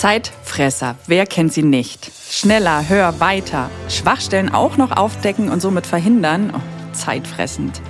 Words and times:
Zeitfresser, 0.00 0.96
wer 1.08 1.26
kennt 1.26 1.52
sie 1.52 1.62
nicht? 1.62 2.10
Schneller, 2.30 2.88
höher, 2.88 3.20
weiter. 3.20 3.68
Schwachstellen 3.90 4.48
auch 4.48 4.78
noch 4.78 4.92
aufdecken 4.92 5.50
und 5.50 5.60
somit 5.60 5.86
verhindern? 5.86 6.54
Oh, 6.56 6.94
zeitfressend. 6.94 7.82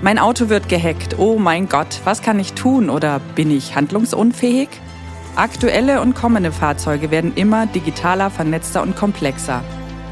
Mein 0.00 0.18
Auto 0.18 0.48
wird 0.48 0.70
gehackt. 0.70 1.18
Oh 1.18 1.38
mein 1.38 1.68
Gott, 1.68 2.00
was 2.04 2.22
kann 2.22 2.40
ich 2.40 2.54
tun 2.54 2.88
oder 2.88 3.20
bin 3.34 3.50
ich 3.50 3.74
handlungsunfähig? 3.74 4.70
Aktuelle 5.36 6.00
und 6.00 6.14
kommende 6.14 6.52
Fahrzeuge 6.52 7.10
werden 7.10 7.34
immer 7.34 7.66
digitaler, 7.66 8.30
vernetzter 8.30 8.80
und 8.80 8.96
komplexer. 8.96 9.62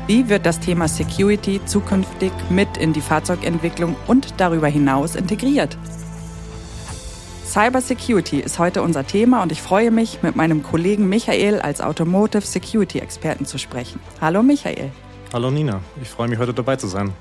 Wie 0.06 0.28
wird 0.28 0.44
das 0.44 0.60
Thema 0.60 0.88
Security 0.88 1.62
zukünftig 1.64 2.32
mit 2.50 2.76
in 2.76 2.92
die 2.92 3.00
Fahrzeugentwicklung 3.00 3.96
und 4.06 4.34
darüber 4.36 4.68
hinaus 4.68 5.16
integriert? 5.16 5.78
Cyber 7.56 7.80
Security 7.80 8.40
ist 8.40 8.58
heute 8.58 8.82
unser 8.82 9.06
Thema 9.06 9.42
und 9.42 9.50
ich 9.50 9.62
freue 9.62 9.90
mich, 9.90 10.22
mit 10.22 10.36
meinem 10.36 10.62
Kollegen 10.62 11.08
Michael 11.08 11.58
als 11.58 11.80
Automotive 11.80 12.42
Security 12.42 12.98
Experten 12.98 13.46
zu 13.46 13.56
sprechen. 13.56 13.98
Hallo 14.20 14.42
Michael. 14.42 14.90
Hallo 15.32 15.50
Nina, 15.50 15.80
ich 16.02 16.10
freue 16.10 16.28
mich 16.28 16.38
heute 16.38 16.52
dabei 16.52 16.76
zu 16.76 16.86
sein. 16.86 17.14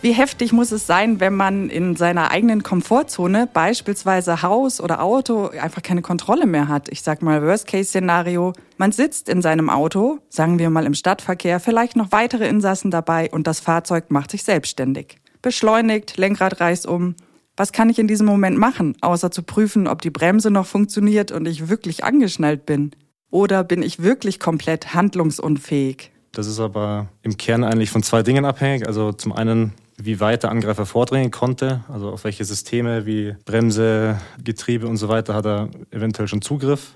Wie 0.00 0.12
heftig 0.12 0.50
muss 0.54 0.72
es 0.72 0.86
sein, 0.86 1.20
wenn 1.20 1.34
man 1.34 1.68
in 1.68 1.94
seiner 1.94 2.30
eigenen 2.30 2.62
Komfortzone, 2.62 3.46
beispielsweise 3.52 4.40
Haus 4.40 4.80
oder 4.80 5.02
Auto, 5.02 5.48
einfach 5.48 5.82
keine 5.82 6.00
Kontrolle 6.00 6.46
mehr 6.46 6.68
hat? 6.68 6.88
Ich 6.88 7.02
sag 7.02 7.20
mal 7.20 7.42
Worst-Case-Szenario. 7.42 8.54
Man 8.78 8.92
sitzt 8.92 9.28
in 9.28 9.42
seinem 9.42 9.68
Auto, 9.68 10.20
sagen 10.30 10.58
wir 10.58 10.70
mal 10.70 10.86
im 10.86 10.94
Stadtverkehr, 10.94 11.60
vielleicht 11.60 11.96
noch 11.96 12.12
weitere 12.12 12.48
Insassen 12.48 12.90
dabei 12.90 13.28
und 13.30 13.46
das 13.46 13.60
Fahrzeug 13.60 14.10
macht 14.10 14.30
sich 14.30 14.42
selbstständig. 14.42 15.18
Beschleunigt, 15.42 16.16
Lenkrad 16.16 16.62
reißt 16.62 16.86
um. 16.86 17.14
Was 17.56 17.72
kann 17.72 17.90
ich 17.90 17.98
in 17.98 18.08
diesem 18.08 18.26
Moment 18.26 18.56
machen, 18.56 18.96
außer 19.02 19.30
zu 19.30 19.42
prüfen, 19.42 19.86
ob 19.86 20.00
die 20.00 20.10
Bremse 20.10 20.50
noch 20.50 20.66
funktioniert 20.66 21.32
und 21.32 21.46
ich 21.46 21.68
wirklich 21.68 22.02
angeschnallt 22.02 22.64
bin? 22.64 22.92
Oder 23.30 23.64
bin 23.64 23.82
ich 23.82 24.02
wirklich 24.02 24.40
komplett 24.40 24.94
handlungsunfähig? 24.94 26.10
Das 26.32 26.46
ist 26.46 26.60
aber 26.60 27.08
im 27.22 27.36
Kern 27.36 27.62
eigentlich 27.62 27.90
von 27.90 28.02
zwei 28.02 28.22
Dingen 28.22 28.46
abhängig. 28.46 28.86
Also 28.86 29.12
zum 29.12 29.32
einen 29.32 29.74
wie 29.98 30.20
weit 30.20 30.42
der 30.42 30.50
Angreifer 30.50 30.86
vordringen 30.86 31.30
konnte, 31.30 31.84
also 31.92 32.10
auf 32.10 32.24
welche 32.24 32.44
Systeme 32.44 33.06
wie 33.06 33.36
Bremse, 33.44 34.18
Getriebe 34.42 34.86
und 34.86 34.96
so 34.96 35.08
weiter 35.08 35.34
hat 35.34 35.46
er 35.46 35.68
eventuell 35.90 36.28
schon 36.28 36.42
Zugriff. 36.42 36.94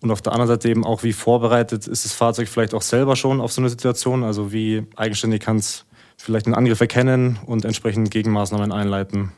Und 0.00 0.10
auf 0.10 0.20
der 0.20 0.32
anderen 0.32 0.48
Seite 0.48 0.68
eben 0.68 0.84
auch, 0.84 1.02
wie 1.02 1.14
vorbereitet 1.14 1.86
ist 1.86 2.04
das 2.04 2.12
Fahrzeug 2.12 2.48
vielleicht 2.48 2.74
auch 2.74 2.82
selber 2.82 3.16
schon 3.16 3.40
auf 3.40 3.52
so 3.52 3.62
eine 3.62 3.70
Situation, 3.70 4.24
also 4.24 4.52
wie 4.52 4.86
eigenständig 4.94 5.40
kann 5.40 5.56
es 5.56 5.86
vielleicht 6.18 6.46
einen 6.46 6.54
Angriff 6.54 6.80
erkennen 6.80 7.38
und 7.46 7.64
entsprechend 7.64 8.10
Gegenmaßnahmen 8.10 8.72
einleiten. 8.72 9.32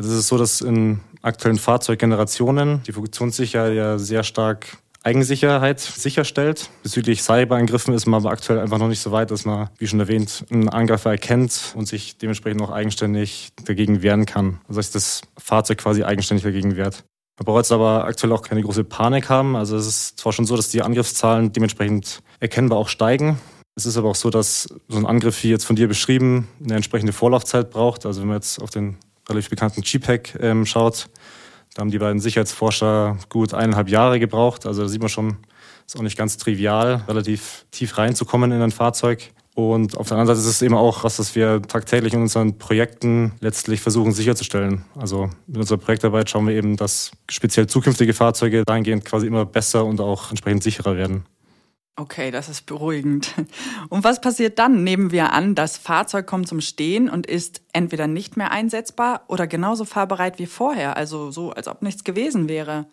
Es 0.00 0.06
ist 0.06 0.28
so, 0.28 0.38
dass 0.38 0.62
in 0.62 1.00
aktuellen 1.20 1.58
Fahrzeuggenerationen 1.58 2.82
die 2.84 2.92
Funktionssicherheit 2.92 3.74
ja 3.74 3.98
sehr 3.98 4.22
stark 4.22 4.78
Eigensicherheit 5.02 5.78
sicherstellt. 5.80 6.70
Bezüglich 6.82 7.22
Cyberangriffen 7.22 7.92
ist 7.92 8.06
man 8.06 8.20
aber 8.20 8.30
aktuell 8.30 8.58
einfach 8.58 8.78
noch 8.78 8.88
nicht 8.88 9.00
so 9.00 9.12
weit, 9.12 9.30
dass 9.30 9.44
man, 9.44 9.68
wie 9.78 9.86
schon 9.86 10.00
erwähnt, 10.00 10.44
einen 10.50 10.68
Angreifer 10.68 11.10
erkennt 11.10 11.74
und 11.76 11.86
sich 11.86 12.16
dementsprechend 12.16 12.62
auch 12.62 12.70
eigenständig 12.70 13.50
dagegen 13.64 14.02
wehren 14.02 14.24
kann. 14.24 14.60
Also 14.68 14.80
dass 14.80 14.90
das 14.90 15.20
Fahrzeug 15.38 15.78
quasi 15.78 16.02
eigenständig 16.02 16.44
dagegen 16.44 16.76
wehrt. 16.76 17.04
Man 17.38 17.44
braucht 17.44 17.58
jetzt 17.58 17.72
aber 17.72 18.04
aktuell 18.04 18.32
auch 18.32 18.42
keine 18.42 18.62
große 18.62 18.84
Panik 18.84 19.28
haben. 19.28 19.54
Also 19.54 19.76
es 19.76 19.86
ist 19.86 20.18
zwar 20.18 20.32
schon 20.32 20.46
so, 20.46 20.56
dass 20.56 20.70
die 20.70 20.82
Angriffszahlen 20.82 21.52
dementsprechend 21.52 22.20
erkennbar 22.38 22.78
auch 22.78 22.88
steigen. 22.88 23.38
Es 23.76 23.84
ist 23.84 23.98
aber 23.98 24.08
auch 24.08 24.14
so, 24.14 24.30
dass 24.30 24.68
so 24.88 24.98
ein 24.98 25.06
Angriff 25.06 25.42
wie 25.42 25.50
jetzt 25.50 25.64
von 25.64 25.76
dir 25.76 25.88
beschrieben 25.88 26.48
eine 26.62 26.76
entsprechende 26.76 27.12
Vorlaufzeit 27.12 27.70
braucht. 27.70 28.04
Also 28.04 28.20
wenn 28.20 28.28
man 28.28 28.36
jetzt 28.36 28.60
auf 28.60 28.70
den 28.70 28.96
relativ 29.30 29.50
bekannten 29.50 29.82
GPEC 29.82 30.38
ähm, 30.40 30.66
schaut, 30.66 31.08
da 31.74 31.80
haben 31.80 31.90
die 31.90 31.98
beiden 31.98 32.20
Sicherheitsforscher 32.20 33.18
gut 33.28 33.54
eineinhalb 33.54 33.88
Jahre 33.88 34.18
gebraucht. 34.18 34.66
Also 34.66 34.82
da 34.82 34.88
sieht 34.88 35.00
man 35.00 35.08
schon, 35.08 35.36
ist 35.86 35.96
auch 35.96 36.02
nicht 36.02 36.18
ganz 36.18 36.36
trivial, 36.36 37.04
relativ 37.06 37.64
tief 37.70 37.96
reinzukommen 37.96 38.50
in 38.52 38.60
ein 38.60 38.72
Fahrzeug. 38.72 39.30
Und 39.54 39.96
auf 39.96 40.08
der 40.08 40.16
anderen 40.16 40.36
Seite 40.36 40.48
ist 40.48 40.54
es 40.54 40.62
eben 40.62 40.74
auch 40.74 41.04
was, 41.04 41.16
das 41.16 41.34
wir 41.34 41.60
tagtäglich 41.62 42.14
in 42.14 42.22
unseren 42.22 42.58
Projekten 42.58 43.32
letztlich 43.40 43.80
versuchen 43.80 44.12
sicherzustellen. 44.12 44.84
Also 44.96 45.30
in 45.48 45.56
unserer 45.56 45.78
Projektarbeit 45.78 46.30
schauen 46.30 46.46
wir 46.46 46.54
eben, 46.54 46.76
dass 46.76 47.10
speziell 47.28 47.66
zukünftige 47.66 48.14
Fahrzeuge 48.14 48.64
dahingehend 48.64 49.04
quasi 49.04 49.26
immer 49.26 49.44
besser 49.44 49.84
und 49.84 50.00
auch 50.00 50.30
entsprechend 50.30 50.62
sicherer 50.62 50.96
werden. 50.96 51.24
Okay, 52.00 52.30
das 52.30 52.48
ist 52.48 52.64
beruhigend. 52.64 53.34
Und 53.90 54.04
was 54.04 54.22
passiert 54.22 54.58
dann? 54.58 54.84
Nehmen 54.84 55.10
wir 55.10 55.34
an, 55.34 55.54
das 55.54 55.76
Fahrzeug 55.76 56.26
kommt 56.26 56.48
zum 56.48 56.62
Stehen 56.62 57.10
und 57.10 57.26
ist 57.26 57.60
entweder 57.74 58.06
nicht 58.06 58.38
mehr 58.38 58.52
einsetzbar 58.52 59.24
oder 59.28 59.46
genauso 59.46 59.84
fahrbereit 59.84 60.38
wie 60.38 60.46
vorher, 60.46 60.96
also 60.96 61.30
so, 61.30 61.50
als 61.50 61.68
ob 61.68 61.82
nichts 61.82 62.02
gewesen 62.02 62.48
wäre. 62.48 62.86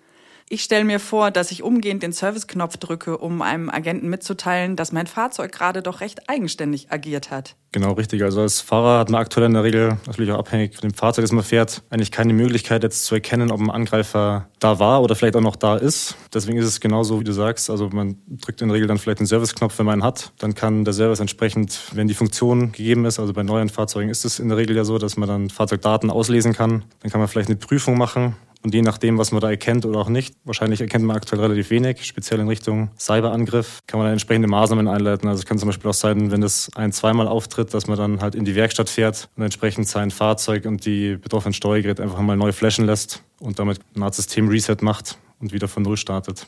Ich 0.50 0.64
stelle 0.64 0.86
mir 0.86 1.02
vor, 1.02 1.30
dass 1.30 1.52
ich 1.52 1.62
umgehend 1.62 2.04
den 2.04 2.14
Serviceknopf 2.14 2.78
drücke, 2.78 3.18
um 3.18 3.42
einem 3.42 3.70
Agenten 3.70 4.08
mitzuteilen, 4.08 4.78
dass 4.78 4.94
mein 4.94 5.06
Fahrzeug 5.06 5.52
gerade 5.52 5.82
doch 5.82 6.00
recht 6.00 6.30
eigenständig 6.30 6.90
agiert 6.90 7.32
hat. 7.32 7.58
Genau, 7.74 7.92
richtig. 7.92 8.24
Also 8.24 8.40
als 8.40 8.62
Fahrer 8.62 9.00
hat 9.00 9.10
man 9.10 9.20
aktuell 9.20 9.46
in 9.46 9.54
der 9.54 9.66
Regel, 9.66 9.98
natürlich 10.06 10.32
auch 10.32 10.40
abhängig 10.40 10.74
von 10.74 10.90
dem 10.90 10.94
Fahrzeug, 10.94 11.24
das 11.24 11.34
man 11.34 11.44
fährt, 11.44 11.84
eigentlich 11.90 12.12
keine 12.12 12.32
Möglichkeit 12.32 12.82
jetzt 12.84 13.04
zu 13.04 13.16
erkennen, 13.16 13.52
ob 13.52 13.60
ein 13.60 13.70
Angreifer 13.70 14.48
da 14.60 14.80
war 14.80 15.02
oder 15.02 15.16
vielleicht 15.16 15.36
auch 15.36 15.42
noch 15.42 15.58
da 15.58 15.76
ist. 15.76 16.16
Deswegen 16.34 16.58
ist 16.58 16.66
es 16.66 16.80
genauso, 16.80 17.20
wie 17.20 17.26
du 17.26 17.34
sagst. 17.34 17.70
Also 17.70 17.90
man 17.90 18.16
drückt 18.28 18.62
in 18.62 18.70
der 18.70 18.76
Regel 18.76 18.88
dann 18.88 19.00
vielleicht 19.00 19.20
den 19.20 19.28
Serviceknopf, 19.28 19.78
wenn 19.80 19.86
man 19.86 20.00
ihn 20.00 20.04
hat. 20.04 20.32
Dann 20.38 20.56
kann 20.56 20.86
der 20.86 20.94
Service 20.94 21.20
entsprechend, 21.20 21.78
wenn 21.92 22.08
die 22.08 22.14
Funktion 22.14 22.72
gegeben 22.72 23.04
ist, 23.04 23.20
also 23.20 23.34
bei 23.34 23.44
neuen 23.44 23.68
Fahrzeugen 23.68 24.10
ist 24.10 24.24
es 24.24 24.40
in 24.40 24.48
der 24.48 24.58
Regel 24.58 24.78
ja 24.78 24.86
so, 24.86 24.98
dass 24.98 25.18
man 25.18 25.28
dann 25.28 25.50
Fahrzeugdaten 25.50 26.10
auslesen 26.10 26.54
kann. 26.54 26.86
Dann 27.02 27.12
kann 27.12 27.20
man 27.20 27.28
vielleicht 27.28 27.50
eine 27.50 27.58
Prüfung 27.58 27.98
machen 27.98 28.38
und 28.64 28.74
je 28.74 28.82
nachdem, 28.82 29.18
was 29.18 29.32
man 29.32 29.42
da 29.42 29.50
erkennt 29.50 29.86
oder 29.86 30.00
auch 30.00 30.10
nicht, 30.10 30.36
wahrscheinlich 30.44 30.82
erkennt 30.82 31.06
man 31.06 31.16
aktuell 31.16 31.42
relativ 31.42 31.70
wenig, 31.70 32.06
speziell 32.06 32.40
in 32.40 32.48
Richtung 32.48 32.90
Cyberangriff, 32.98 33.80
kann 33.88 34.00
man 34.00 34.08
da 34.08 34.12
entsprechende 34.12 34.48
Maßnahmen 34.48 34.88
einleiten. 34.88 35.28
Also 35.28 35.40
es 35.40 35.46
kann 35.46 35.58
zum 35.58 35.70
Beispiel 35.70 35.90
auch 35.90 35.96
sein, 35.96 36.32
wenn 36.32 36.42
das 36.42 36.70
ein-, 36.76 36.92
zweimal 36.92 37.28
auftritt, 37.28 37.74
dass 37.74 37.88
man 37.88 37.98
dann 37.98 38.22
halt 38.22 38.36
in 38.36 38.46
die 38.46 38.56
Werkstatt 38.56 38.90
fährt 38.90 39.30
und 39.36 39.44
entsprechend 39.44 39.88
sein 39.88 40.12
Fahrzeug 40.12 40.66
und 40.66 40.86
die 40.86 41.18
betroffenen 41.18 41.54
Steuergeräte 41.54 42.04
einfach 42.04 42.20
mal 42.20 42.38
neu 42.38 42.52
flashen 42.52 42.86
lässt 42.86 43.24
und 43.40 43.60
damit 43.60 43.80
eine 43.96 44.06
Art 44.06 44.16
System-Reset 44.16 44.78
macht 44.82 45.18
und 45.40 45.54
wieder 45.54 45.68
von 45.68 45.84
Null 45.84 45.98
startet. 45.98 46.48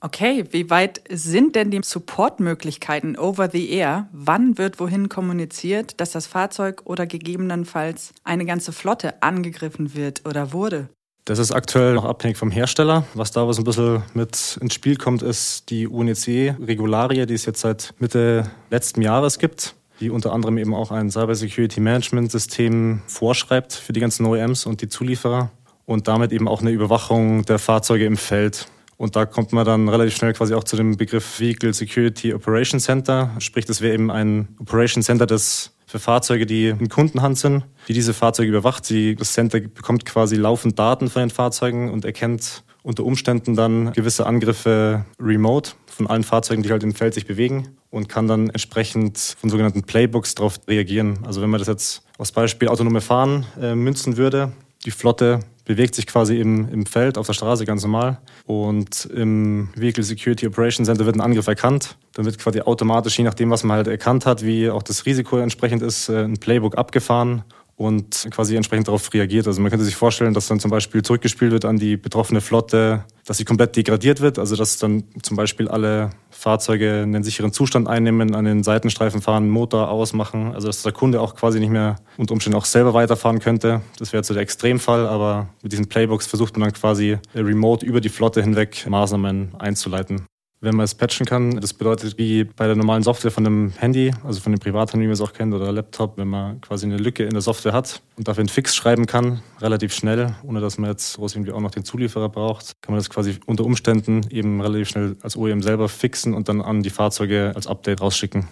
Okay, 0.00 0.44
wie 0.50 0.68
weit 0.68 1.00
sind 1.08 1.56
denn 1.56 1.70
die 1.70 1.80
Supportmöglichkeiten 1.82 3.16
over 3.16 3.48
the 3.50 3.70
air? 3.70 4.08
Wann 4.12 4.58
wird 4.58 4.78
wohin 4.78 5.08
kommuniziert, 5.08 6.00
dass 6.00 6.12
das 6.12 6.26
Fahrzeug 6.26 6.82
oder 6.84 7.06
gegebenenfalls 7.06 8.12
eine 8.22 8.44
ganze 8.44 8.72
Flotte 8.72 9.22
angegriffen 9.22 9.94
wird 9.94 10.26
oder 10.26 10.52
wurde? 10.52 10.90
Das 11.26 11.40
ist 11.40 11.50
aktuell 11.50 11.94
noch 11.94 12.04
abhängig 12.04 12.36
vom 12.36 12.52
Hersteller. 12.52 13.04
Was 13.14 13.32
da 13.32 13.48
was 13.48 13.58
ein 13.58 13.64
bisschen 13.64 14.04
mit 14.14 14.58
ins 14.60 14.74
Spiel 14.74 14.94
kommt, 14.94 15.22
ist 15.22 15.70
die 15.70 15.88
UNEC-Regularie, 15.88 17.26
die 17.26 17.34
es 17.34 17.44
jetzt 17.46 17.62
seit 17.62 17.94
Mitte 17.98 18.48
letzten 18.70 19.02
Jahres 19.02 19.40
gibt, 19.40 19.74
die 19.98 20.10
unter 20.10 20.32
anderem 20.32 20.56
eben 20.56 20.72
auch 20.72 20.92
ein 20.92 21.10
Cyber 21.10 21.34
Security 21.34 21.80
Management 21.80 22.30
System 22.30 23.02
vorschreibt 23.08 23.72
für 23.72 23.92
die 23.92 23.98
ganzen 23.98 24.24
OEMs 24.24 24.66
und 24.66 24.82
die 24.82 24.88
Zulieferer 24.88 25.50
und 25.84 26.06
damit 26.06 26.30
eben 26.30 26.46
auch 26.46 26.60
eine 26.60 26.70
Überwachung 26.70 27.44
der 27.44 27.58
Fahrzeuge 27.58 28.06
im 28.06 28.16
Feld. 28.16 28.68
Und 28.96 29.16
da 29.16 29.26
kommt 29.26 29.52
man 29.52 29.64
dann 29.64 29.88
relativ 29.88 30.14
schnell 30.14 30.32
quasi 30.32 30.54
auch 30.54 30.62
zu 30.62 30.76
dem 30.76 30.96
Begriff 30.96 31.40
Vehicle 31.40 31.74
Security 31.74 32.34
Operation 32.34 32.78
Center. 32.78 33.32
Sprich, 33.40 33.64
das 33.64 33.80
wäre 33.80 33.94
eben 33.94 34.12
ein 34.12 34.54
Operation 34.60 35.02
Center, 35.02 35.26
das 35.26 35.72
für 35.86 35.98
Fahrzeuge, 35.98 36.46
die 36.46 36.68
in 36.68 36.88
Kundenhand 36.88 37.38
sind, 37.38 37.64
die 37.88 37.92
diese 37.92 38.12
Fahrzeuge 38.12 38.48
überwacht. 38.48 38.84
Sie, 38.84 39.14
das 39.14 39.32
Center 39.32 39.60
bekommt 39.60 40.04
quasi 40.04 40.36
laufend 40.36 40.78
Daten 40.78 41.08
von 41.08 41.20
den 41.20 41.30
Fahrzeugen 41.30 41.90
und 41.90 42.04
erkennt 42.04 42.64
unter 42.82 43.04
Umständen 43.04 43.56
dann 43.56 43.92
gewisse 43.92 44.26
Angriffe 44.26 45.04
remote 45.20 45.72
von 45.86 46.06
allen 46.06 46.22
Fahrzeugen, 46.22 46.62
die 46.62 46.70
halt 46.70 46.82
im 46.82 46.94
Feld 46.94 47.14
sich 47.14 47.26
bewegen 47.26 47.76
und 47.90 48.08
kann 48.08 48.28
dann 48.28 48.50
entsprechend 48.50 49.18
von 49.18 49.50
sogenannten 49.50 49.82
Playbooks 49.82 50.34
darauf 50.34 50.60
reagieren. 50.68 51.20
Also 51.24 51.40
wenn 51.40 51.50
man 51.50 51.58
das 51.58 51.68
jetzt 51.68 52.02
aus 52.18 52.32
Beispiel 52.32 52.68
autonome 52.68 53.00
Fahren 53.00 53.46
äh, 53.60 53.74
münzen 53.74 54.16
würde, 54.16 54.52
die 54.86 54.92
Flotte 54.92 55.40
bewegt 55.64 55.96
sich 55.96 56.06
quasi 56.06 56.38
im, 56.38 56.68
im 56.68 56.86
Feld, 56.86 57.18
auf 57.18 57.26
der 57.26 57.32
Straße 57.32 57.66
ganz 57.66 57.82
normal. 57.82 58.18
Und 58.46 59.04
im 59.06 59.68
Vehicle 59.74 60.04
Security 60.04 60.46
Operation 60.46 60.86
Center 60.86 61.04
wird 61.04 61.16
ein 61.16 61.20
Angriff 61.20 61.48
erkannt. 61.48 61.96
Dann 62.14 62.24
wird 62.24 62.38
quasi 62.38 62.60
automatisch, 62.60 63.18
je 63.18 63.24
nachdem, 63.24 63.50
was 63.50 63.64
man 63.64 63.76
halt 63.76 63.88
erkannt 63.88 64.24
hat, 64.24 64.44
wie 64.44 64.70
auch 64.70 64.84
das 64.84 65.04
Risiko 65.04 65.38
entsprechend 65.38 65.82
ist, 65.82 66.08
äh, 66.08 66.22
ein 66.22 66.38
Playbook 66.38 66.78
abgefahren 66.78 67.42
und 67.76 68.26
quasi 68.30 68.56
entsprechend 68.56 68.88
darauf 68.88 69.12
reagiert. 69.12 69.46
Also 69.46 69.60
man 69.60 69.70
könnte 69.70 69.84
sich 69.84 69.96
vorstellen, 69.96 70.32
dass 70.32 70.48
dann 70.48 70.60
zum 70.60 70.70
Beispiel 70.70 71.02
zurückgespielt 71.02 71.52
wird 71.52 71.64
an 71.66 71.76
die 71.76 71.96
betroffene 71.96 72.40
Flotte, 72.40 73.04
dass 73.26 73.36
sie 73.36 73.44
komplett 73.44 73.76
degradiert 73.76 74.20
wird, 74.20 74.38
also 74.38 74.56
dass 74.56 74.78
dann 74.78 75.04
zum 75.22 75.36
Beispiel 75.36 75.68
alle 75.68 76.10
Fahrzeuge 76.30 77.02
einen 77.02 77.22
sicheren 77.22 77.52
Zustand 77.52 77.86
einnehmen, 77.86 78.34
an 78.34 78.46
den 78.46 78.62
Seitenstreifen 78.62 79.20
fahren, 79.20 79.50
Motor 79.50 79.90
ausmachen, 79.90 80.52
also 80.54 80.68
dass 80.68 80.82
der 80.82 80.92
Kunde 80.92 81.20
auch 81.20 81.34
quasi 81.34 81.60
nicht 81.60 81.70
mehr 81.70 81.96
unter 82.16 82.32
Umständen 82.32 82.56
auch 82.56 82.64
selber 82.64 82.94
weiterfahren 82.94 83.40
könnte. 83.40 83.82
Das 83.98 84.12
wäre 84.12 84.24
so 84.24 84.32
der 84.32 84.42
Extremfall, 84.42 85.06
aber 85.06 85.48
mit 85.62 85.72
diesen 85.72 85.88
Playbooks 85.88 86.26
versucht 86.26 86.56
man 86.56 86.68
dann 86.68 86.72
quasi 86.72 87.18
remote 87.34 87.84
über 87.84 88.00
die 88.00 88.08
Flotte 88.08 88.40
hinweg 88.40 88.86
Maßnahmen 88.88 89.54
einzuleiten. 89.58 90.24
Wenn 90.66 90.76
man 90.76 90.84
es 90.84 90.94
patchen 90.94 91.24
kann. 91.24 91.60
Das 91.60 91.72
bedeutet, 91.72 92.18
wie 92.18 92.44
bei 92.44 92.66
der 92.66 92.76
normalen 92.76 93.02
Software 93.02 93.30
von 93.30 93.46
einem 93.46 93.72
Handy, 93.78 94.12
also 94.24 94.40
von 94.40 94.52
dem 94.52 94.58
Privathandy, 94.58 95.04
wie 95.04 95.08
man 95.08 95.14
es 95.14 95.20
auch 95.20 95.32
kennt, 95.32 95.54
oder 95.54 95.72
Laptop, 95.72 96.18
wenn 96.18 96.28
man 96.28 96.60
quasi 96.60 96.84
eine 96.84 96.98
Lücke 96.98 97.24
in 97.24 97.30
der 97.30 97.40
Software 97.40 97.72
hat 97.72 98.02
und 98.16 98.28
dafür 98.28 98.42
einen 98.42 98.48
Fix 98.48 98.76
schreiben 98.76 99.06
kann, 99.06 99.40
relativ 99.60 99.94
schnell, 99.94 100.34
ohne 100.42 100.60
dass 100.60 100.76
man 100.76 100.90
jetzt 100.90 101.16
groß 101.16 101.36
irgendwie 101.36 101.52
auch 101.52 101.60
noch 101.60 101.70
den 101.70 101.84
Zulieferer 101.84 102.28
braucht, 102.28 102.82
kann 102.82 102.92
man 102.92 102.98
das 102.98 103.08
quasi 103.08 103.36
unter 103.46 103.64
Umständen 103.64 104.26
eben 104.30 104.60
relativ 104.60 104.88
schnell 104.88 105.16
als 105.22 105.36
OEM 105.36 105.62
selber 105.62 105.88
fixen 105.88 106.34
und 106.34 106.48
dann 106.48 106.60
an 106.60 106.82
die 106.82 106.90
Fahrzeuge 106.90 107.52
als 107.54 107.66
Update 107.66 108.00
rausschicken. 108.00 108.48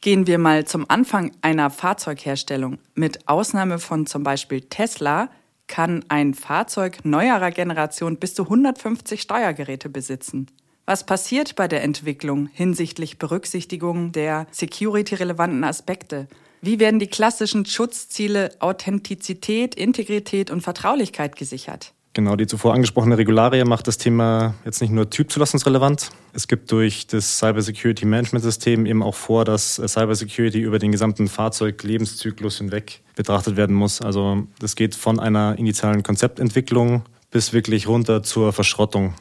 Gehen 0.00 0.26
wir 0.26 0.38
mal 0.38 0.64
zum 0.64 0.88
Anfang 0.88 1.32
einer 1.42 1.68
Fahrzeugherstellung. 1.70 2.78
Mit 2.94 3.28
Ausnahme 3.28 3.78
von 3.80 4.06
zum 4.06 4.22
Beispiel 4.22 4.60
Tesla 4.60 5.28
kann 5.66 6.04
ein 6.08 6.34
Fahrzeug 6.34 7.04
neuerer 7.04 7.50
Generation 7.50 8.16
bis 8.18 8.34
zu 8.34 8.44
150 8.44 9.20
Steuergeräte 9.20 9.88
besitzen. 9.88 10.46
Was 10.88 11.04
passiert 11.04 11.56
bei 11.56 11.66
der 11.66 11.82
Entwicklung 11.82 12.48
hinsichtlich 12.52 13.18
Berücksichtigung 13.18 14.12
der 14.12 14.46
security-relevanten 14.52 15.64
Aspekte? 15.64 16.28
Wie 16.62 16.78
werden 16.78 17.00
die 17.00 17.08
klassischen 17.08 17.66
Schutzziele 17.66 18.52
Authentizität, 18.60 19.74
Integrität 19.74 20.48
und 20.48 20.60
Vertraulichkeit 20.60 21.34
gesichert? 21.34 21.92
Genau, 22.12 22.36
die 22.36 22.46
zuvor 22.46 22.72
angesprochene 22.72 23.18
Regularie 23.18 23.64
macht 23.64 23.88
das 23.88 23.98
Thema 23.98 24.54
jetzt 24.64 24.80
nicht 24.80 24.92
nur 24.92 25.10
typzulassungsrelevant. 25.10 26.10
Es 26.32 26.46
gibt 26.46 26.70
durch 26.70 27.08
das 27.08 27.36
Cyber 27.38 27.62
Security 27.62 28.06
Management 28.06 28.44
System 28.44 28.86
eben 28.86 29.02
auch 29.02 29.16
vor, 29.16 29.44
dass 29.44 29.74
Cyber 29.74 30.14
Security 30.14 30.60
über 30.60 30.78
den 30.78 30.92
gesamten 30.92 31.26
Fahrzeuglebenszyklus 31.26 32.58
hinweg 32.58 33.02
betrachtet 33.16 33.56
werden 33.56 33.74
muss. 33.74 34.00
Also 34.00 34.46
das 34.60 34.76
geht 34.76 34.94
von 34.94 35.18
einer 35.18 35.58
initialen 35.58 36.04
Konzeptentwicklung 36.04 37.02
bis 37.32 37.52
wirklich 37.52 37.88
runter 37.88 38.22
zur 38.22 38.52
Verschrottung. 38.52 39.14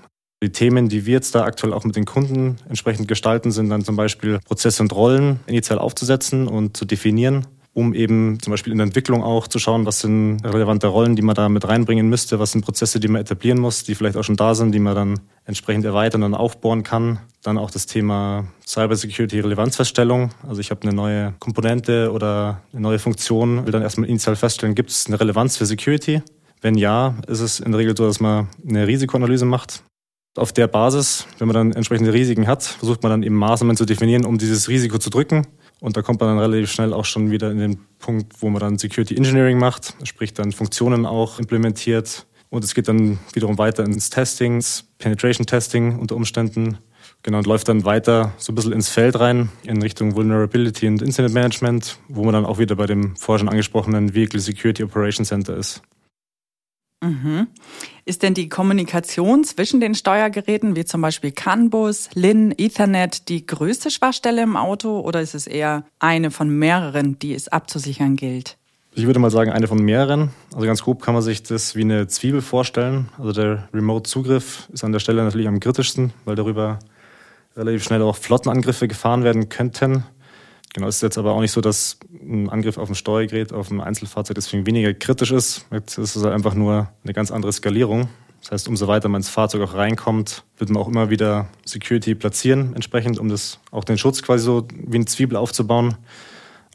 Die 0.46 0.52
Themen, 0.52 0.90
die 0.90 1.08
wir 1.08 1.14
jetzt 1.14 1.34
da 1.34 1.44
aktuell 1.44 1.74
auch 1.74 1.86
mit 1.86 1.96
den 1.96 2.06
Kunden 2.06 2.58
entsprechend 2.70 3.08
gestalten, 3.08 3.50
sind 3.50 3.68
dann 3.70 3.84
zum 3.84 3.96
Beispiel 3.96 4.38
Prozesse 4.46 4.84
und 4.84 4.94
Rollen 4.94 5.40
initial 5.48 5.80
aufzusetzen 5.80 6.48
und 6.48 6.78
zu 6.78 6.86
definieren, 6.86 7.48
um 7.74 7.96
eben 7.96 8.40
zum 8.40 8.52
Beispiel 8.52 8.72
in 8.72 8.78
der 8.78 8.86
Entwicklung 8.86 9.24
auch 9.24 9.48
zu 9.48 9.58
schauen, 9.58 9.88
was 9.88 10.02
sind 10.02 10.46
relevante 10.46 10.86
Rollen, 10.86 11.16
die 11.16 11.24
man 11.24 11.34
da 11.34 11.50
mit 11.50 11.68
reinbringen 11.68 12.08
müsste, 12.10 12.38
was 12.38 12.52
sind 12.52 12.64
Prozesse, 12.64 13.00
die 13.00 13.08
man 13.08 13.22
etablieren 13.22 13.58
muss, 13.60 13.86
die 13.86 13.96
vielleicht 13.96 14.18
auch 14.18 14.24
schon 14.24 14.36
da 14.36 14.54
sind, 14.54 14.72
die 14.72 14.78
man 14.78 14.94
dann 14.94 15.20
entsprechend 15.46 15.84
erweitern 15.84 16.22
und 16.22 16.36
aufbauen 16.36 16.84
kann. 16.84 17.18
Dann 17.42 17.58
auch 17.58 17.72
das 17.72 17.88
Thema 17.88 18.46
Cybersecurity 18.68 19.40
Relevanzfeststellung. 19.40 20.30
Also 20.48 20.62
ich 20.62 20.70
habe 20.70 20.84
eine 20.84 20.94
neue 20.94 21.34
Komponente 21.40 22.12
oder 22.12 22.62
eine 22.72 22.82
neue 22.82 23.00
Funktion, 23.00 23.66
will 23.66 23.72
dann 23.72 23.82
erstmal 23.82 24.08
initial 24.10 24.36
feststellen, 24.36 24.76
gibt 24.76 24.92
es 24.92 25.08
eine 25.08 25.20
Relevanz 25.20 25.58
für 25.58 25.66
Security? 25.66 26.22
Wenn 26.62 26.76
ja, 26.76 27.16
ist 27.26 27.40
es 27.40 27.60
in 27.60 27.72
der 27.72 27.80
Regel 27.80 27.98
so, 27.98 28.06
dass 28.06 28.20
man 28.20 28.48
eine 28.68 28.86
Risikoanalyse 28.86 29.46
macht. 29.46 29.84
Auf 30.38 30.52
der 30.52 30.68
Basis, 30.68 31.28
wenn 31.38 31.48
man 31.48 31.56
dann 31.56 31.72
entsprechende 31.72 32.12
Risiken 32.12 32.46
hat, 32.46 32.62
versucht 32.62 33.04
man 33.04 33.10
dann 33.10 33.24
eben 33.24 33.36
Maßnahmen 33.36 33.78
zu 33.78 33.86
definieren, 33.86 34.26
um 34.26 34.38
dieses 34.38 34.68
Risiko 34.68 34.98
zu 34.98 35.10
drücken. 35.10 35.48
Und 35.80 35.96
da 35.96 36.02
kommt 36.02 36.20
man 36.20 36.30
dann 36.30 36.40
relativ 36.40 36.72
schnell 36.72 36.92
auch 36.92 37.06
schon 37.06 37.32
wieder 37.32 37.52
in 37.52 37.58
den 37.58 37.80
Punkt, 38.00 38.34
wo 38.42 38.50
man 38.50 38.60
dann 38.60 38.78
Security 38.78 39.16
Engineering 39.16 39.58
macht, 39.60 39.94
sprich 40.04 40.34
dann 40.34 40.52
Funktionen 40.52 41.06
auch 41.06 41.40
implementiert. 41.40 42.26
Und 42.50 42.66
es 42.66 42.76
geht 42.76 42.90
dann 42.90 43.18
wiederum 43.32 43.58
weiter 43.58 43.86
ins 43.86 44.10
Testing, 44.10 44.56
ins 44.56 44.84
Penetration 44.98 45.46
Testing 45.46 46.00
unter 46.00 46.18
Umständen. 46.18 46.80
Genau, 47.24 47.38
und 47.38 47.48
läuft 47.48 47.70
dann 47.70 47.86
weiter 47.86 48.34
so 48.38 48.52
ein 48.52 48.56
bisschen 48.56 48.74
ins 48.74 48.90
Feld 48.90 49.18
rein 49.18 49.50
in 49.64 49.82
Richtung 49.82 50.16
Vulnerability 50.16 50.88
und 50.88 51.02
Incident 51.02 51.34
Management, 51.34 51.98
wo 52.10 52.26
man 52.26 52.34
dann 52.34 52.46
auch 52.46 52.60
wieder 52.60 52.76
bei 52.76 52.88
dem 52.88 53.16
vorher 53.16 53.40
schon 53.40 53.50
angesprochenen 53.50 54.14
Vehicle 54.14 54.42
Security 54.42 54.84
Operation 54.84 55.26
Center 55.26 55.56
ist. 55.56 55.82
Mhm. 57.02 57.48
Ist 58.06 58.24
denn 58.24 58.34
die 58.34 58.50
Kommunikation 58.50 59.44
zwischen 59.44 59.80
den 59.80 59.96
Steuergeräten, 59.96 60.76
wie 60.76 60.86
zum 60.86 61.02
Beispiel 61.02 61.32
CAN-Bus, 61.32 62.10
LIN, 62.14 62.54
Ethernet, 62.58 63.30
die 63.30 63.46
größte 63.46 63.92
Schwachstelle 63.92 64.44
im 64.44 64.56
Auto 64.56 65.00
oder 65.00 65.22
ist 65.22 65.36
es 65.36 65.48
eher 65.48 65.86
eine 66.00 66.32
von 66.32 66.50
mehreren, 66.50 67.20
die 67.20 67.34
es 67.34 67.48
abzusichern 67.48 68.16
gilt? 68.16 68.58
Ich 68.98 69.06
würde 69.06 69.20
mal 69.20 69.30
sagen, 69.30 69.52
eine 69.52 69.68
von 69.68 69.84
mehreren. 69.84 70.30
Also 70.54 70.66
ganz 70.66 70.82
grob 70.82 71.02
kann 71.02 71.14
man 71.14 71.22
sich 71.22 71.44
das 71.44 71.76
wie 71.76 71.82
eine 71.82 72.08
Zwiebel 72.08 72.42
vorstellen. 72.42 73.10
Also 73.18 73.34
der 73.34 73.68
Remote-Zugriff 73.74 74.70
ist 74.72 74.86
an 74.86 74.94
der 74.94 75.00
Stelle 75.00 75.22
natürlich 75.24 75.50
am 75.50 75.60
kritischsten, 75.60 76.14
weil 76.24 76.36
darüber 76.36 76.80
relativ 77.58 77.84
schnell 77.84 78.02
auch 78.02 78.16
Flottenangriffe 78.16 78.88
gefahren 78.88 79.24
werden 79.26 79.50
könnten. 79.50 80.06
Genau, 80.74 80.88
es 80.88 80.98
ist 80.98 81.02
jetzt 81.04 81.18
aber 81.18 81.34
auch 81.34 81.42
nicht 81.42 81.52
so, 81.52 81.62
dass 81.62 81.98
ein 82.12 82.50
Angriff 82.50 82.78
auf 82.78 82.90
ein 82.90 82.96
Steuergerät, 82.96 83.54
auf 83.54 83.72
ein 83.72 83.80
Einzelfahrzeug 83.80 84.36
deswegen 84.36 84.66
weniger 84.66 84.94
kritisch 84.94 85.32
ist. 85.32 85.66
Jetzt 85.72 85.98
ist 85.98 86.16
es 86.16 86.24
einfach 86.26 86.54
nur 86.54 86.90
eine 87.04 87.14
ganz 87.14 87.32
andere 87.32 87.54
Skalierung. 87.54 88.10
Das 88.42 88.52
heißt, 88.52 88.68
umso 88.68 88.88
weiter 88.88 89.08
man 89.10 89.22
ins 89.22 89.30
Fahrzeug 89.30 89.62
auch 89.62 89.74
reinkommt, 89.74 90.44
wird 90.58 90.70
man 90.70 90.82
auch 90.82 90.88
immer 90.88 91.10
wieder 91.10 91.48
Security 91.66 92.14
platzieren, 92.14 92.76
entsprechend, 92.76 93.18
um 93.18 93.30
das 93.30 93.60
auch 93.72 93.84
den 93.84 93.98
Schutz 93.98 94.22
quasi 94.22 94.44
so 94.44 94.68
wie 94.72 94.98
eine 94.98 95.06
Zwiebel 95.06 95.38
aufzubauen. 95.38 95.96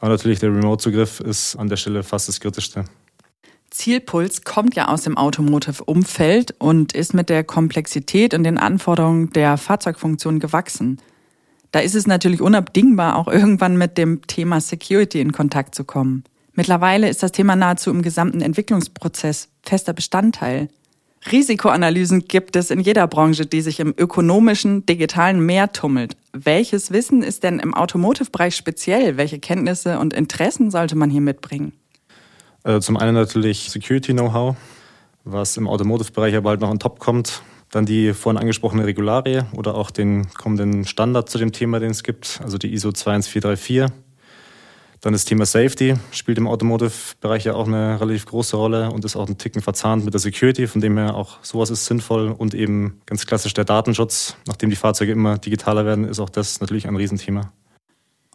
Aber 0.01 0.09
natürlich 0.09 0.41
der 0.41 0.49
Remote-Zugriff 0.49 1.21
ist 1.21 1.57
an 1.57 1.69
der 1.69 1.77
Stelle 1.77 2.03
fast 2.03 2.27
das 2.27 2.41
Kritischste. 2.41 2.87
Zielpuls 3.71 4.43
kommt 4.43 4.75
ja 4.75 4.89
aus 4.89 5.03
dem 5.03 5.17
Automotive-Umfeld 5.17 6.57
und 6.59 6.93
ist 6.93 7.15
mit 7.15 7.29
der 7.29 7.45
Komplexität 7.45 8.35
und 8.35 8.43
den 8.43 8.59
Anforderungen 8.59 9.31
der 9.31 9.57
Fahrzeugfunktion 9.57 10.41
gewachsen. 10.41 11.01
Da 11.73 11.81
ist 11.81 11.95
es 11.95 12.07
natürlich 12.07 12.41
unabdingbar, 12.41 13.17
auch 13.17 13.29
irgendwann 13.29 13.77
mit 13.77 13.97
dem 13.97 14.27
Thema 14.27 14.61
Security 14.61 15.21
in 15.21 15.33
Kontakt 15.33 15.75
zu 15.75 15.85
kommen. 15.85 16.25
Mittlerweile 16.55 17.09
ist 17.09 17.23
das 17.23 17.33
Thema 17.33 17.55
nahezu 17.55 17.91
im 17.91 18.03
gesamten 18.03 18.41
Entwicklungsprozess 18.41 19.49
fester 19.63 19.93
Bestandteil. 19.93 20.69
Risikoanalysen 21.31 22.25
gibt 22.27 22.57
es 22.57 22.71
in 22.71 22.81
jeder 22.81 23.07
Branche, 23.07 23.47
die 23.47 23.61
sich 23.61 23.79
im 23.79 23.95
ökonomischen, 23.97 24.87
digitalen 24.87 25.45
Meer 25.45 25.71
tummelt. 25.73 26.17
Welches 26.33 26.93
Wissen 26.93 27.23
ist 27.23 27.45
denn 27.45 27.59
im 27.59 27.75
Automotive-Bereich 27.75 28.57
speziell? 28.57 29.17
Welche 29.17 29.39
Kenntnisse 29.39 29.99
und 29.99 30.15
Interessen 30.15 30.71
sollte 30.71 30.97
man 30.97 31.11
hier 31.11 31.21
mitbringen? 31.21 31.73
Also 32.63 32.81
zum 32.81 32.97
einen 32.97 33.15
natürlich 33.15 33.71
Security-Know-how, 33.71 34.57
was 35.25 35.57
im 35.57 35.69
Automotive-Bereich 35.69 36.35
aber 36.37 36.51
halt 36.51 36.61
noch 36.61 36.71
on 36.71 36.79
top 36.79 36.99
kommt. 36.99 37.43
Dann 37.71 37.87
die 37.87 38.15
vorhin 38.15 38.41
angesprochene 38.41 38.85
Regularie 38.85 39.43
oder 39.53 39.77
auch 39.77 39.91
den 39.91 40.29
kommenden 40.35 40.85
Standard 40.85 41.31
zu 41.31 41.39
dem 41.39 41.53
Thema, 41.53 41.79
den 41.79 41.91
es 41.91 42.03
gibt, 42.03 42.41
also 42.43 42.59
die 42.59 42.73
ISO 42.73 42.91
21434. 42.91 43.87
Dann 45.01 45.15
das 45.15 45.25
Thema 45.25 45.47
Safety 45.47 45.95
spielt 46.11 46.37
im 46.37 46.47
Automotive-Bereich 46.47 47.45
ja 47.45 47.55
auch 47.55 47.67
eine 47.67 47.99
relativ 48.01 48.27
große 48.27 48.55
Rolle 48.55 48.91
und 48.91 49.05
ist 49.05 49.17
auch 49.17 49.29
ein 49.29 49.39
Ticken 49.39 49.63
verzahnt 49.63 50.05
mit 50.05 50.13
der 50.13 50.21
Security, 50.21 50.67
von 50.67 50.83
dem 50.83 50.99
her 50.99 51.15
auch 51.15 51.39
sowas 51.43 51.71
ist 51.71 51.87
sinnvoll 51.87 52.35
und 52.37 52.53
eben 52.53 53.01
ganz 53.07 53.25
klassisch 53.25 53.55
der 53.55 53.65
Datenschutz. 53.65 54.37
Nachdem 54.47 54.69
die 54.69 54.77
Fahrzeuge 54.77 55.13
immer 55.13 55.39
digitaler 55.39 55.87
werden, 55.87 56.05
ist 56.05 56.21
auch 56.21 56.29
das 56.29 56.61
natürlich 56.61 56.87
ein 56.87 56.97
Riesenthema. 56.97 57.53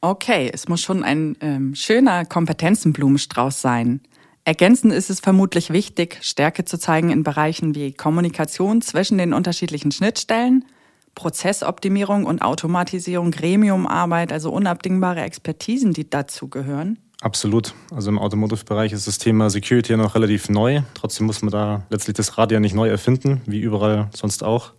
Okay, 0.01 0.49
es 0.51 0.67
muss 0.67 0.81
schon 0.81 1.03
ein 1.03 1.35
ähm, 1.41 1.75
schöner 1.75 2.25
Kompetenzenblumenstrauß 2.25 3.61
sein. 3.61 4.01
Ergänzend 4.47 4.93
ist 4.93 5.09
es 5.09 5.21
vermutlich 5.21 5.71
wichtig, 5.71 6.19
Stärke 6.21 6.65
zu 6.65 6.77
zeigen 6.77 7.09
in 7.09 7.23
Bereichen 7.23 7.73
wie 7.73 7.93
Kommunikation 7.93 8.83
zwischen 8.83 9.17
den 9.17 9.33
unterschiedlichen 9.33 9.91
Schnittstellen, 9.91 10.65
Prozessoptimierung 11.15 12.25
und 12.25 12.43
Automatisierung, 12.43 13.31
Gremiumarbeit, 13.31 14.31
also 14.31 14.51
unabdingbare 14.51 15.21
Expertisen, 15.21 15.93
die 15.93 16.07
dazu 16.07 16.47
gehören. 16.47 16.99
Absolut. 17.21 17.73
Also 17.89 18.11
im 18.11 18.19
Automotive-Bereich 18.19 18.91
ist 18.91 19.07
das 19.07 19.17
Thema 19.17 19.49
Security 19.49 19.93
ja 19.93 19.97
noch 19.97 20.13
relativ 20.13 20.47
neu. 20.47 20.81
Trotzdem 20.93 21.25
muss 21.25 21.41
man 21.41 21.49
da 21.51 21.81
letztlich 21.89 22.15
das 22.15 22.37
Rad 22.37 22.51
ja 22.51 22.59
nicht 22.59 22.75
neu 22.75 22.87
erfinden, 22.87 23.41
wie 23.47 23.61
überall 23.61 24.11
sonst 24.13 24.43
auch. 24.43 24.73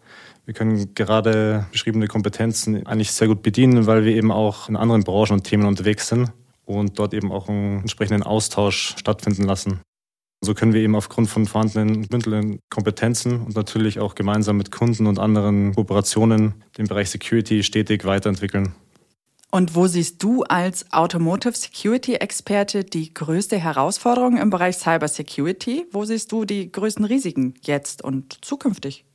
Wir 0.44 0.54
können 0.54 0.94
gerade 0.94 1.66
beschriebene 1.72 2.06
Kompetenzen 2.06 2.86
eigentlich 2.86 3.10
sehr 3.10 3.26
gut 3.26 3.42
bedienen, 3.42 3.86
weil 3.86 4.04
wir 4.04 4.14
eben 4.14 4.30
auch 4.30 4.68
in 4.68 4.76
anderen 4.76 5.02
Branchen 5.02 5.32
und 5.32 5.42
Themen 5.42 5.66
unterwegs 5.66 6.06
sind 6.06 6.30
und 6.66 6.98
dort 6.98 7.14
eben 7.14 7.32
auch 7.32 7.48
einen 7.48 7.80
entsprechenden 7.80 8.22
Austausch 8.22 8.94
stattfinden 8.98 9.44
lassen. 9.44 9.80
So 10.42 10.52
können 10.52 10.74
wir 10.74 10.82
eben 10.82 10.94
aufgrund 10.94 11.30
von 11.30 11.46
vorhandenen 11.46 12.06
bündelnden 12.08 12.60
Kompetenzen 12.68 13.40
und 13.40 13.56
natürlich 13.56 14.00
auch 14.00 14.14
gemeinsam 14.14 14.58
mit 14.58 14.70
Kunden 14.70 15.06
und 15.06 15.18
anderen 15.18 15.74
Kooperationen 15.74 16.62
den 16.76 16.86
Bereich 16.86 17.10
Security 17.10 17.62
stetig 17.62 18.04
weiterentwickeln. 18.04 18.74
Und 19.50 19.74
wo 19.74 19.86
siehst 19.86 20.22
du 20.22 20.42
als 20.42 20.92
Automotive 20.92 21.54
Security 21.54 22.16
Experte 22.16 22.84
die 22.84 23.14
größte 23.14 23.58
Herausforderung 23.58 24.36
im 24.36 24.50
Bereich 24.50 24.76
Cyber 24.76 25.08
Security? 25.08 25.86
Wo 25.92 26.04
siehst 26.04 26.30
du 26.32 26.44
die 26.44 26.70
größten 26.70 27.04
Risiken 27.04 27.54
jetzt 27.64 28.02
und 28.02 28.44
zukünftig? 28.44 29.06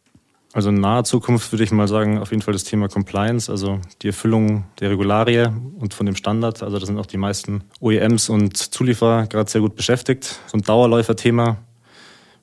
Also 0.53 0.69
in 0.69 0.75
naher 0.75 1.05
Zukunft 1.05 1.51
würde 1.53 1.63
ich 1.63 1.71
mal 1.71 1.87
sagen, 1.87 2.17
auf 2.17 2.31
jeden 2.31 2.41
Fall 2.41 2.53
das 2.53 2.65
Thema 2.65 2.89
Compliance, 2.89 3.49
also 3.49 3.79
die 4.01 4.07
Erfüllung 4.07 4.65
der 4.79 4.89
Regularie 4.89 5.47
und 5.79 5.93
von 5.93 6.05
dem 6.05 6.15
Standard. 6.15 6.61
Also 6.61 6.77
da 6.77 6.85
sind 6.85 6.99
auch 6.99 7.05
die 7.05 7.17
meisten 7.17 7.63
OEMs 7.79 8.27
und 8.27 8.57
Zulieferer 8.57 9.27
gerade 9.27 9.49
sehr 9.49 9.61
gut 9.61 9.75
beschäftigt. 9.75 10.39
So 10.47 10.57
ein 10.57 10.61
Dauerläuferthema 10.61 11.57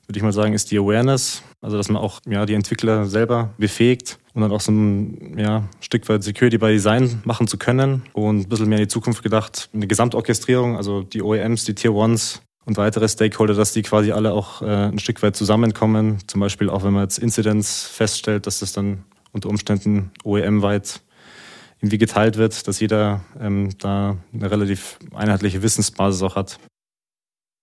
würde 0.07 0.17
ich 0.17 0.23
mal 0.23 0.33
sagen, 0.33 0.53
ist 0.53 0.71
die 0.71 0.79
Awareness. 0.79 1.43
Also 1.61 1.77
dass 1.77 1.89
man 1.89 2.01
auch 2.01 2.19
ja, 2.27 2.47
die 2.47 2.55
Entwickler 2.55 3.05
selber 3.05 3.53
befähigt 3.57 4.17
und 4.33 4.41
dann 4.41 4.51
auch 4.51 4.61
so 4.61 4.71
ein 4.71 5.37
ja, 5.37 5.67
Stück 5.81 6.07
weit 6.09 6.23
Security 6.23 6.57
by 6.57 6.71
Design 6.71 7.21
machen 7.25 7.47
zu 7.47 7.57
können 7.57 8.03
und 8.13 8.39
ein 8.39 8.49
bisschen 8.49 8.69
mehr 8.69 8.79
in 8.79 8.85
die 8.85 8.89
Zukunft 8.89 9.21
gedacht. 9.21 9.69
Eine 9.71 9.85
Gesamtorchestrierung, 9.85 10.77
also 10.77 11.03
die 11.03 11.21
OEMs, 11.21 11.65
die 11.65 11.75
Tier 11.75 11.93
Ones 11.93 12.41
und 12.69 12.77
weitere 12.77 13.09
Stakeholder, 13.09 13.55
dass 13.55 13.73
die 13.73 13.81
quasi 13.81 14.11
alle 14.11 14.31
auch 14.31 14.61
äh, 14.61 14.65
ein 14.65 14.99
Stück 14.99 15.21
weit 15.23 15.35
zusammenkommen. 15.35 16.19
Zum 16.27 16.39
Beispiel 16.39 16.69
auch, 16.69 16.83
wenn 16.83 16.93
man 16.93 17.01
jetzt 17.01 17.17
Incidents 17.17 17.87
feststellt, 17.87 18.45
dass 18.45 18.59
das 18.59 18.73
dann 18.73 19.03
unter 19.31 19.49
Umständen 19.49 20.11
OEM-weit 20.23 21.01
irgendwie 21.81 21.97
geteilt 21.97 22.37
wird, 22.37 22.67
dass 22.67 22.79
jeder 22.79 23.21
ähm, 23.39 23.71
da 23.79 24.17
eine 24.33 24.51
relativ 24.51 24.99
einheitliche 25.15 25.63
Wissensbasis 25.63 26.21
auch 26.21 26.35
hat. 26.35 26.59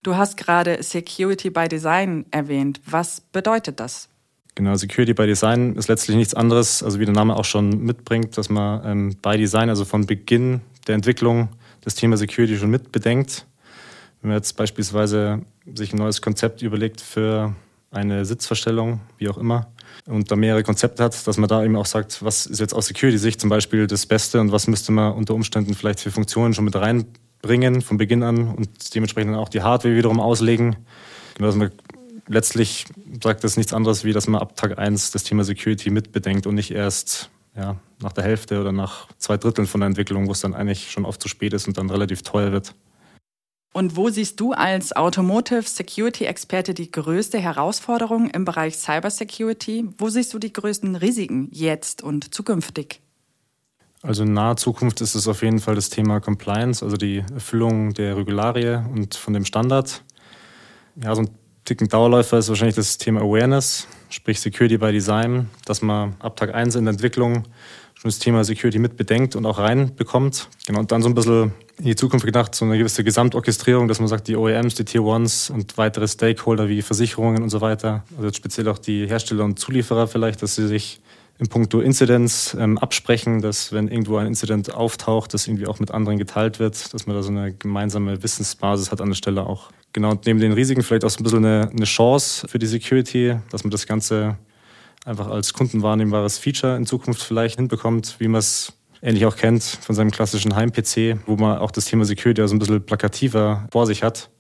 Du 0.03 0.17
hast 0.17 0.37
gerade 0.37 0.83
Security 0.83 1.51
by 1.51 1.69
Design 1.69 2.27
erwähnt. 2.31 2.81
Was 2.87 3.21
bedeutet 3.21 3.79
das? 3.79 4.09
Genau, 4.57 4.75
Security 4.75 5.15
by 5.15 5.27
Design 5.27 5.77
ist 5.77 5.89
letztlich 5.89 6.17
nichts 6.17 6.35
anderes, 6.35 6.83
also 6.83 6.99
wie 6.99 7.05
der 7.05 7.15
Name 7.15 7.37
auch 7.37 7.45
schon 7.45 7.81
mitbringt, 7.83 8.37
dass 8.39 8.49
man 8.49 8.85
ähm, 8.85 9.17
by 9.23 9.37
Design, 9.37 9.69
also 9.69 9.85
von 9.85 10.07
Beginn 10.07 10.63
der 10.89 10.97
Entwicklung, 10.97 11.51
das 11.83 11.95
Thema 11.95 12.17
Security 12.17 12.57
schon 12.57 12.71
mit 12.71 12.91
bedenkt. 12.91 13.47
Wenn 14.21 14.29
man 14.29 14.39
jetzt 14.39 14.57
beispielsweise 14.57 15.43
sich 15.75 15.93
ein 15.93 15.99
neues 15.99 16.23
Konzept 16.23 16.63
überlegt 16.63 17.01
für 17.01 17.55
eine 17.91 18.25
Sitzverstellung, 18.25 19.01
wie 19.19 19.29
auch 19.29 19.39
immer, 19.39 19.69
und 20.07 20.31
da 20.31 20.37
mehrere 20.37 20.63
Konzepte 20.63 21.03
hat, 21.03 21.27
dass 21.27 21.37
man 21.37 21.49
da 21.49 21.65
eben 21.65 21.77
auch 21.77 21.87
sagt, 21.87 22.23
was 22.23 22.47
ist 22.47 22.61
jetzt 22.61 22.75
aus 22.75 22.87
Security-Sicht 22.87 23.41
zum 23.41 23.51
Beispiel 23.51 23.87
das 23.87 24.07
Beste 24.07 24.41
und 24.41 24.53
was 24.53 24.67
müsste 24.67 24.93
man 24.93 25.13
unter 25.13 25.35
Umständen 25.35 25.75
vielleicht 25.75 26.01
für 26.01 26.11
Funktionen 26.11 26.55
schon 26.55 26.65
mit 26.65 26.77
reinbringen 26.77 27.83
von 27.83 27.97
Beginn 27.97 28.23
an 28.23 28.55
und 28.55 28.95
dementsprechend 28.95 29.35
auch 29.37 29.49
die 29.49 29.63
Hardware 29.63 29.97
wiederum 29.97 30.21
auslegen. 30.21 30.77
Dass 31.39 31.57
man 31.57 31.71
letztlich 32.29 32.87
sagt 33.23 33.45
das 33.45 33.57
nichts 33.57 33.73
anderes, 33.73 34.05
wie 34.05 34.13
dass 34.13 34.29
man 34.29 34.41
ab 34.41 34.57
Tag 34.57 34.79
1 34.79 35.11
das 35.11 35.25
Thema 35.25 35.45
Security 35.45 35.91
mitbedenkt 35.91 36.47
und 36.47 36.55
nicht 36.55 36.71
erst 36.71 37.31
ja, 37.57 37.77
nach 38.01 38.13
der 38.13 38.25
Hälfte 38.25 38.61
oder 38.61 38.73
nach 38.73 39.09
zwei 39.19 39.37
Dritteln 39.37 39.67
von 39.67 39.81
der 39.81 39.89
Entwicklung, 39.89 40.29
wo 40.29 40.33
es 40.33 40.41
dann 40.41 40.55
eigentlich 40.55 40.91
schon 40.91 41.05
oft 41.05 41.21
zu 41.21 41.29
spät 41.29 41.53
ist 41.53 41.67
und 41.67 41.79
dann 41.79 41.91
relativ 41.91 42.23
teuer 42.23 42.53
wird. 42.53 42.75
Und 43.73 43.97
wo 43.97 44.09
siehst 44.09 44.41
du 44.41 44.53
als 44.53 44.97
Automotive 44.97 45.63
Security 45.63 46.25
Experte 46.25 46.73
die 46.73 46.91
größte 46.91 47.39
Herausforderung 47.39 48.31
im 48.31 48.45
Bereich 48.45 48.79
Cyber 48.79 49.11
Security? 49.11 49.87
Wo 49.99 50.09
siehst 50.09 50.33
du 50.33 50.39
die 50.39 50.53
größten 50.53 50.97
Risiken 50.97 51.49
jetzt 51.53 52.03
und 52.03 52.35
zukünftig? 52.35 53.01
Also 54.03 54.23
in 54.23 54.33
naher 54.33 54.57
Zukunft 54.57 55.01
ist 55.01 55.15
es 55.15 55.27
auf 55.29 55.43
jeden 55.43 55.59
Fall 55.59 55.75
das 55.75 55.91
Thema 55.91 56.21
Compliance, 56.21 56.85
also 56.85 56.97
die 56.97 57.25
Erfüllung 57.35 57.93
der 57.93 58.17
Regularie 58.17 58.83
und 58.95 59.15
von 59.15 59.35
dem 59.35 59.45
Standard. 59.45 60.03
Ja, 61.03 61.15
so 61.15 61.23
ein 61.23 61.31
Ticken 61.65 61.89
Dauerläufer 61.89 62.39
ist 62.39 62.49
wahrscheinlich 62.49 62.77
das 62.77 62.97
Thema 62.97 63.23
Awareness, 63.23 63.89
sprich 64.09 64.41
Security 64.41 64.79
by 64.79 64.93
Design, 64.93 65.51
dass 65.65 65.83
man 65.83 66.15
ab 66.21 66.37
Tag 66.37 66.55
1 66.55 66.77
in 66.77 66.85
der 66.85 66.93
Entwicklung 66.93 67.43
schon 67.95 68.09
das 68.09 68.21
Thema 68.21 68.45
Security 68.45 68.79
mit 68.79 68.97
bedenkt 68.97 69.35
und 69.35 69.45
auch 69.45 69.59
reinbekommt. 69.59 70.49
Genau, 70.67 70.79
und 70.79 70.93
dann 70.93 71.03
so 71.03 71.09
ein 71.09 71.15
bisschen 71.17 71.53
in 71.79 71.85
die 71.85 71.97
Zukunft 71.97 72.25
gedacht, 72.25 72.55
so 72.55 72.65
eine 72.65 72.79
gewisse 72.79 73.05
Gesamtorchestrierung, 73.05 73.89
dass 73.89 73.99
man 73.99 74.09
sagt, 74.09 74.29
die 74.29 74.37
OEMs, 74.37 74.75
die 74.75 74.85
Tier 74.85 75.05
Ones 75.05 75.51
und 75.51 75.77
weitere 75.77 76.09
Stakeholder 76.09 76.69
wie 76.69 76.81
Versicherungen 76.83 77.43
und 77.43 77.51
so 77.51 77.61
weiter, 77.61 78.05
also 78.17 78.33
speziell 78.33 78.69
auch 78.69 78.79
die 78.79 79.07
Hersteller 79.07 79.45
und 79.45 79.59
Zulieferer 79.59 80.07
vielleicht, 80.07 80.43
dass 80.43 80.55
sie 80.55 80.67
sich 80.67 81.01
in 81.39 81.49
puncto 81.49 81.81
Incidents 81.81 82.57
ähm, 82.59 82.79
absprechen, 82.79 83.43
dass 83.43 83.73
wenn 83.73 83.89
irgendwo 83.89 84.17
ein 84.17 84.27
Incident 84.27 84.73
auftaucht, 84.73 85.35
das 85.35 85.47
irgendwie 85.47 85.67
auch 85.67 85.79
mit 85.79 85.91
anderen 85.91 86.19
geteilt 86.19 86.59
wird, 86.59 86.95
dass 86.95 87.07
man 87.07 87.15
da 87.15 87.23
so 87.23 87.31
eine 87.31 87.53
gemeinsame 87.53 88.23
Wissensbasis 88.23 88.91
hat 88.91 89.03
an 89.03 89.09
der 89.09 89.17
Stelle 89.17 89.45
auch. 89.45 89.71
Genau, 89.93 90.13
und 90.13 90.25
neben 90.25 90.41
den 90.41 90.53
Risiken 90.53 90.83
vielleicht 90.83 91.05
auch 91.05 91.11
so 91.11 91.21
ein 91.21 91.25
bisschen 91.25 91.45
eine, 91.45 91.71
eine 91.71 91.85
Chance 91.85 92.49
für 92.49 92.59
die 92.59 92.67
Security, 92.67 93.37
dass 93.51 93.65
man 93.65 93.71
das 93.71 93.87
Ganze 93.87 94.39
einfach 95.05 95.29
als 95.29 95.53
kundenwahrnehmbares 95.53 96.39
Feature 96.39 96.77
in 96.77 96.87
Zukunft 96.87 97.23
vielleicht 97.23 97.57
hinbekommt, 97.57 98.17
wie 98.19 98.29
man 98.29 98.39
es 98.39 98.73
ähnlich 99.03 99.27
auch 99.27 99.37
kennt 99.37 99.63
von 99.63 99.95
seinem 99.95 100.11
klassischen 100.11 100.55
Heim-PC, 100.55 101.19
wo 101.27 101.37
man 101.37 101.59
auch 101.59 101.71
das 101.71 101.87
Thema 101.87 102.05
Security 102.05 102.41
also 102.41 102.55
ein 102.55 102.59
bisschen 102.59 102.85
plakativer 102.85 103.67
vor 103.71 103.87
sich 103.87 104.03
hat, 104.03 104.31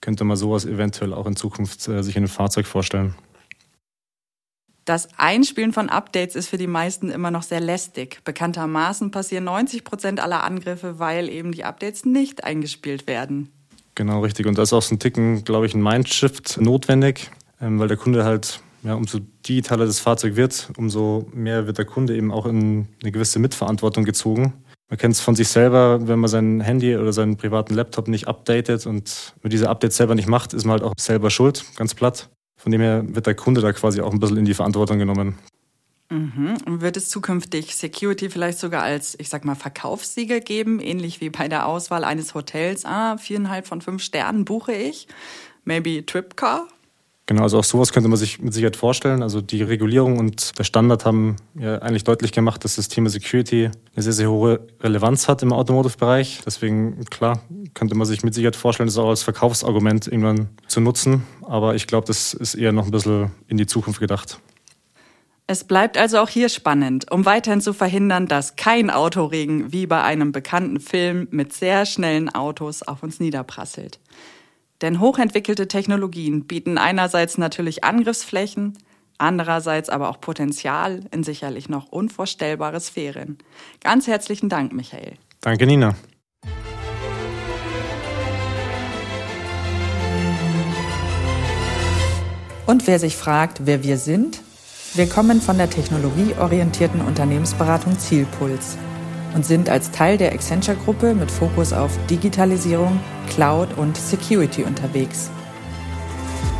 könnte 0.00 0.24
man 0.24 0.36
sowas 0.36 0.64
eventuell 0.64 1.14
auch 1.14 1.26
in 1.26 1.36
Zukunft 1.36 1.88
äh, 1.88 2.02
sich 2.02 2.16
in 2.16 2.20
einem 2.20 2.28
Fahrzeug 2.28 2.66
vorstellen. 2.66 3.14
Das 4.84 5.08
Einspielen 5.16 5.72
von 5.72 5.88
Updates 5.88 6.34
ist 6.34 6.48
für 6.48 6.58
die 6.58 6.66
meisten 6.66 7.08
immer 7.10 7.30
noch 7.30 7.44
sehr 7.44 7.60
lästig. 7.60 8.20
Bekanntermaßen 8.24 9.12
passieren 9.12 9.44
90 9.44 9.84
Prozent 9.84 10.20
aller 10.20 10.42
Angriffe, 10.42 10.98
weil 10.98 11.28
eben 11.28 11.52
die 11.52 11.62
Updates 11.62 12.04
nicht 12.04 12.42
eingespielt 12.42 13.06
werden. 13.06 13.52
Genau, 13.94 14.20
richtig. 14.22 14.46
Und 14.46 14.58
da 14.58 14.62
ist 14.62 14.72
auch 14.72 14.82
so 14.82 14.94
ein 14.94 14.98
Ticken, 14.98 15.44
glaube 15.44 15.66
ich, 15.66 15.74
ein 15.74 15.82
Mindshift 15.82 16.60
notwendig, 16.60 17.30
ähm, 17.60 17.78
weil 17.78 17.86
der 17.88 17.96
Kunde 17.96 18.24
halt 18.24 18.60
ja, 18.82 18.94
umso 18.94 19.20
digitaler 19.46 19.86
das 19.86 20.00
Fahrzeug 20.00 20.36
wird, 20.36 20.70
umso 20.76 21.28
mehr 21.32 21.66
wird 21.66 21.78
der 21.78 21.84
Kunde 21.84 22.16
eben 22.16 22.32
auch 22.32 22.46
in 22.46 22.88
eine 23.02 23.12
gewisse 23.12 23.38
Mitverantwortung 23.38 24.04
gezogen. 24.04 24.52
Man 24.88 24.98
kennt 24.98 25.14
es 25.14 25.20
von 25.20 25.34
sich 25.34 25.48
selber, 25.48 26.06
wenn 26.06 26.18
man 26.18 26.28
sein 26.28 26.60
Handy 26.60 26.96
oder 26.96 27.12
seinen 27.12 27.36
privaten 27.36 27.74
Laptop 27.74 28.08
nicht 28.08 28.28
updatet 28.28 28.86
und 28.86 29.34
man 29.42 29.50
diese 29.50 29.70
Updates 29.70 29.96
selber 29.96 30.14
nicht 30.14 30.28
macht, 30.28 30.52
ist 30.52 30.64
man 30.64 30.72
halt 30.72 30.82
auch 30.82 30.94
selber 30.98 31.30
schuld, 31.30 31.64
ganz 31.76 31.94
platt. 31.94 32.28
Von 32.60 32.72
dem 32.72 32.80
her 32.80 33.02
wird 33.06 33.26
der 33.26 33.34
Kunde 33.34 33.60
da 33.60 33.72
quasi 33.72 34.00
auch 34.00 34.12
ein 34.12 34.20
bisschen 34.20 34.36
in 34.36 34.44
die 34.44 34.54
Verantwortung 34.54 34.98
genommen. 34.98 35.38
Mhm. 36.10 36.58
Und 36.66 36.82
wird 36.82 36.98
es 36.98 37.08
zukünftig 37.08 37.74
Security 37.74 38.28
vielleicht 38.28 38.58
sogar 38.58 38.82
als, 38.82 39.18
ich 39.18 39.30
sag 39.30 39.46
mal, 39.46 39.54
Verkaufssiegel 39.54 40.40
geben, 40.40 40.78
ähnlich 40.78 41.22
wie 41.22 41.30
bei 41.30 41.48
der 41.48 41.66
Auswahl 41.66 42.04
eines 42.04 42.34
Hotels? 42.34 42.84
Ah, 42.84 43.16
viereinhalb 43.16 43.66
von 43.66 43.80
fünf 43.80 44.02
Sternen 44.02 44.44
buche 44.44 44.74
ich. 44.74 45.08
Maybe 45.64 46.04
Tripcar? 46.04 46.68
Genau, 47.32 47.44
also 47.44 47.60
auch 47.60 47.64
sowas 47.64 47.94
könnte 47.94 48.10
man 48.10 48.18
sich 48.18 48.42
mit 48.42 48.52
Sicherheit 48.52 48.76
vorstellen. 48.76 49.22
Also 49.22 49.40
die 49.40 49.62
Regulierung 49.62 50.18
und 50.18 50.58
der 50.58 50.64
Standard 50.64 51.06
haben 51.06 51.36
ja 51.58 51.78
eigentlich 51.78 52.04
deutlich 52.04 52.30
gemacht, 52.30 52.62
dass 52.62 52.76
das 52.76 52.88
Thema 52.88 53.08
Security 53.08 53.70
eine 53.94 54.02
sehr, 54.02 54.12
sehr 54.12 54.30
hohe 54.30 54.60
Relevanz 54.82 55.28
hat 55.28 55.42
im 55.42 55.50
Automotive-Bereich. 55.50 56.40
Deswegen, 56.44 57.06
klar, 57.06 57.40
könnte 57.72 57.94
man 57.94 58.06
sich 58.06 58.22
mit 58.22 58.34
Sicherheit 58.34 58.54
vorstellen, 58.54 58.86
das 58.86 58.98
auch 58.98 59.08
als 59.08 59.22
Verkaufsargument 59.22 60.08
irgendwann 60.08 60.50
zu 60.68 60.82
nutzen. 60.82 61.22
Aber 61.46 61.74
ich 61.74 61.86
glaube, 61.86 62.06
das 62.06 62.34
ist 62.34 62.54
eher 62.54 62.72
noch 62.72 62.84
ein 62.84 62.90
bisschen 62.90 63.30
in 63.48 63.56
die 63.56 63.64
Zukunft 63.64 63.98
gedacht. 63.98 64.38
Es 65.46 65.64
bleibt 65.64 65.96
also 65.96 66.18
auch 66.18 66.28
hier 66.28 66.50
spannend, 66.50 67.10
um 67.10 67.24
weiterhin 67.24 67.62
zu 67.62 67.72
verhindern, 67.72 68.26
dass 68.26 68.56
kein 68.56 68.90
Autoregen 68.90 69.72
wie 69.72 69.86
bei 69.86 70.02
einem 70.02 70.32
bekannten 70.32 70.80
Film 70.80 71.28
mit 71.30 71.54
sehr 71.54 71.86
schnellen 71.86 72.28
Autos 72.28 72.82
auf 72.82 73.02
uns 73.02 73.20
niederprasselt. 73.20 74.00
Denn 74.82 74.98
hochentwickelte 74.98 75.68
Technologien 75.68 76.46
bieten 76.46 76.76
einerseits 76.76 77.38
natürlich 77.38 77.84
Angriffsflächen, 77.84 78.76
andererseits 79.16 79.88
aber 79.88 80.10
auch 80.10 80.20
Potenzial 80.20 81.00
in 81.12 81.22
sicherlich 81.22 81.68
noch 81.68 81.86
unvorstellbare 81.90 82.80
Sphären. 82.80 83.38
Ganz 83.80 84.08
herzlichen 84.08 84.48
Dank, 84.48 84.72
Michael. 84.72 85.12
Danke, 85.40 85.66
Nina. 85.66 85.94
Und 92.66 92.86
wer 92.86 92.98
sich 92.98 93.16
fragt, 93.16 93.66
wer 93.66 93.84
wir 93.84 93.98
sind? 93.98 94.40
Wir 94.94 95.08
kommen 95.08 95.40
von 95.40 95.58
der 95.58 95.70
technologieorientierten 95.70 97.00
Unternehmensberatung 97.00 97.98
Zielpuls 97.98 98.76
und 99.34 99.44
sind 99.44 99.68
als 99.68 99.90
Teil 99.90 100.18
der 100.18 100.32
Accenture-Gruppe 100.32 101.14
mit 101.14 101.30
Fokus 101.30 101.72
auf 101.72 101.96
Digitalisierung, 102.10 103.00
Cloud 103.30 103.76
und 103.76 103.96
Security 103.96 104.64
unterwegs. 104.64 105.30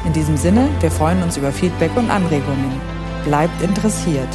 In 0.04 0.12
diesem 0.12 0.36
Sinne, 0.36 0.68
wir 0.80 0.90
freuen 0.90 1.22
uns 1.22 1.36
über 1.36 1.52
Feedback 1.52 1.96
und 1.96 2.10
Anregungen. 2.10 2.80
Bleibt 3.24 3.62
interessiert. 3.62 4.28